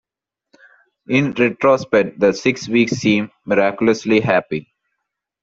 [1.07, 4.73] In retrospect the six weeks seemed miraculously happy.